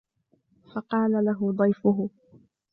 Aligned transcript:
فقال 0.73 1.11
له 1.27 1.39
ضيفه 1.59 1.97